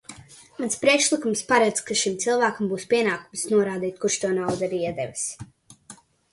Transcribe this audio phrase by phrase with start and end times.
[0.61, 5.31] Mans priekšlikums paredz, ka šim cilvēkam būs pienākums norādīt, kurš to naudu ir iedevis.